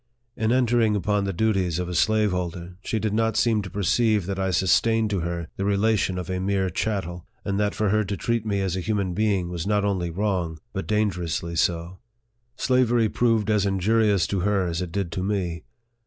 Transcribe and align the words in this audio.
In 0.35 0.51
entering 0.51 0.95
upon 0.95 1.25
the 1.25 1.31
duties 1.31 1.77
of 1.77 1.87
a 1.87 1.93
slaveholder, 1.93 2.75
she 2.83 2.97
did 2.97 3.13
not 3.13 3.37
seem 3.37 3.61
to 3.61 3.69
perceive 3.69 4.25
that 4.25 4.39
I 4.39 4.49
sustained 4.49 5.11
to 5.11 5.19
her 5.19 5.47
the 5.57 5.63
relation 5.63 6.17
of 6.17 6.27
a 6.27 6.39
mere 6.39 6.71
chattel, 6.71 7.27
and 7.45 7.59
that 7.59 7.75
for 7.75 7.89
her 7.89 8.03
to 8.05 8.17
treat 8.17 8.43
me 8.43 8.61
as 8.61 8.75
a 8.75 8.79
human 8.79 9.13
being 9.13 9.49
was 9.49 9.67
not 9.67 9.85
only 9.85 10.09
wrong, 10.09 10.57
but 10.73 10.87
dangerously 10.87 11.55
so. 11.55 11.99
Slavery 12.55 13.09
proved 13.09 13.51
as 13.51 13.63
injurious 13.63 14.25
to 14.25 14.39
her 14.39 14.65
as 14.65 14.81
it 14.81 14.91
did 14.91 15.11
to 15.11 15.23
me. 15.23 15.65